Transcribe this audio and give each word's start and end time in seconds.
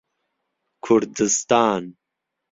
کوردستان 0.83 1.83